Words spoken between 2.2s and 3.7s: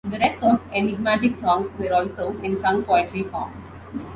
in sung poetry form.